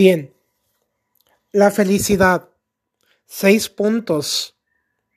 Bien, 0.00 0.34
la 1.52 1.70
felicidad. 1.70 2.48
Seis 3.26 3.68
puntos, 3.68 4.56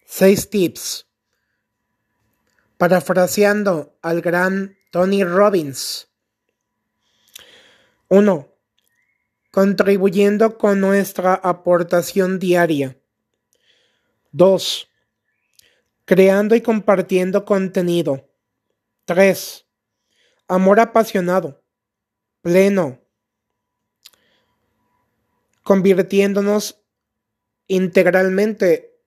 seis 0.06 0.50
tips. 0.50 1.08
Parafraseando 2.76 3.98
al 4.02 4.20
gran 4.20 4.78
Tony 4.92 5.24
Robbins. 5.24 6.10
1. 8.10 8.54
Contribuyendo 9.52 10.58
con 10.58 10.82
nuestra 10.82 11.34
aportación 11.34 12.38
diaria. 12.38 13.00
2. 14.34 14.90
Creando 16.04 16.56
y 16.56 16.62
compartiendo 16.62 17.46
contenido. 17.46 18.30
3. 19.06 19.66
Amor 20.50 20.82
apasionado, 20.82 21.64
pleno, 22.42 23.03
convirtiéndonos 25.64 26.84
integralmente 27.68 29.00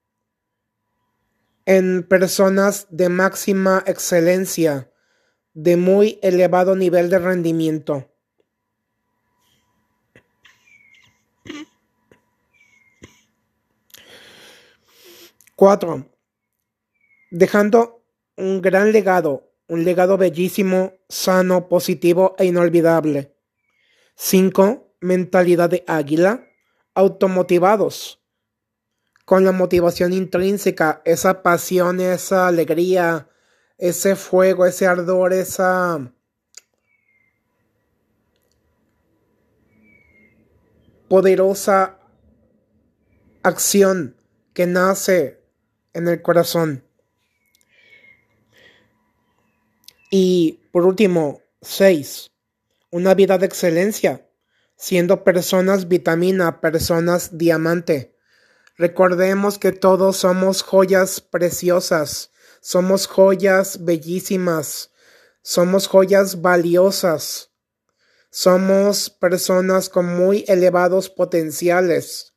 en 1.66 2.02
personas 2.04 2.86
de 2.90 3.08
máxima 3.08 3.82
excelencia, 3.86 4.90
de 5.52 5.76
muy 5.76 6.18
elevado 6.22 6.76
nivel 6.76 7.10
de 7.10 7.18
rendimiento. 7.18 8.10
Cuatro, 15.56 16.06
dejando 17.30 18.04
un 18.36 18.60
gran 18.60 18.92
legado, 18.92 19.50
un 19.68 19.84
legado 19.84 20.18
bellísimo, 20.18 20.92
sano, 21.08 21.68
positivo 21.68 22.36
e 22.38 22.44
inolvidable. 22.44 23.34
Cinco, 24.14 24.85
mentalidad 25.06 25.70
de 25.70 25.84
águila 25.86 26.46
automotivados, 26.94 28.20
con 29.24 29.44
la 29.44 29.52
motivación 29.52 30.12
intrínseca, 30.12 31.02
esa 31.04 31.42
pasión, 31.42 32.00
esa 32.00 32.48
alegría, 32.48 33.28
ese 33.78 34.16
fuego, 34.16 34.66
ese 34.66 34.86
ardor, 34.86 35.32
esa 35.32 36.12
poderosa 41.08 41.98
acción 43.42 44.16
que 44.54 44.66
nace 44.66 45.40
en 45.92 46.08
el 46.08 46.22
corazón. 46.22 46.84
Y 50.10 50.60
por 50.72 50.84
último, 50.84 51.42
seis, 51.60 52.30
una 52.90 53.14
vida 53.14 53.38
de 53.38 53.46
excelencia 53.46 54.25
siendo 54.76 55.24
personas 55.24 55.88
vitamina, 55.88 56.60
personas 56.60 57.38
diamante. 57.38 58.14
Recordemos 58.76 59.58
que 59.58 59.72
todos 59.72 60.18
somos 60.18 60.62
joyas 60.62 61.20
preciosas, 61.20 62.30
somos 62.60 63.06
joyas 63.06 63.84
bellísimas, 63.84 64.90
somos 65.42 65.86
joyas 65.86 66.42
valiosas, 66.42 67.50
somos 68.30 69.08
personas 69.08 69.88
con 69.88 70.14
muy 70.14 70.44
elevados 70.46 71.08
potenciales. 71.08 72.34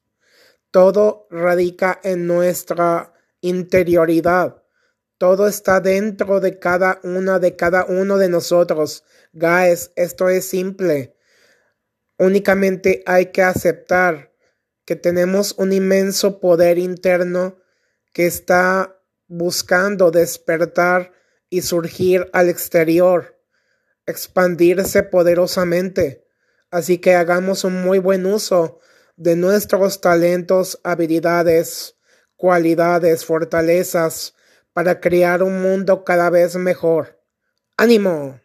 Todo 0.71 1.27
radica 1.29 1.99
en 2.03 2.25
nuestra 2.25 3.13
interioridad. 3.41 4.63
Todo 5.17 5.47
está 5.47 5.81
dentro 5.81 6.39
de 6.39 6.59
cada 6.59 7.01
una 7.03 7.39
de 7.39 7.57
cada 7.57 7.83
uno 7.83 8.17
de 8.17 8.29
nosotros. 8.29 9.03
Guys, 9.33 9.91
esto 9.97 10.29
es 10.29 10.47
simple. 10.47 11.18
Únicamente 12.19 13.01
hay 13.05 13.27
que 13.27 13.41
aceptar 13.41 14.33
que 14.83 14.97
tenemos 14.97 15.55
un 15.57 15.71
inmenso 15.71 16.41
poder 16.41 16.77
interno 16.77 17.57
que 18.11 18.25
está 18.25 18.99
buscando 19.27 20.11
despertar 20.11 21.13
y 21.49 21.61
surgir 21.61 22.29
al 22.33 22.49
exterior, 22.49 23.39
expandirse 24.05 25.03
poderosamente. 25.03 26.25
Así 26.71 26.97
que 26.97 27.15
hagamos 27.15 27.63
un 27.63 27.81
muy 27.81 27.99
buen 27.99 28.25
uso 28.25 28.79
de 29.15 29.37
nuestros 29.37 30.01
talentos, 30.01 30.81
habilidades, 30.83 31.95
cualidades, 32.35 33.23
fortalezas 33.23 34.35
para 34.73 34.99
crear 34.99 35.41
un 35.41 35.61
mundo 35.61 36.03
cada 36.03 36.29
vez 36.29 36.57
mejor. 36.57 37.21
¡Ánimo! 37.77 38.41